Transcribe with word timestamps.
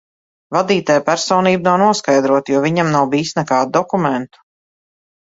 Vadītāja 0.55 1.01
personība 1.09 1.67
nav 1.67 1.77
noskaidrota, 1.81 2.55
jo 2.55 2.61
viņam 2.63 2.89
nav 2.95 3.11
bijis 3.11 3.33
nekādu 3.41 3.75
dokumentu. 3.77 4.43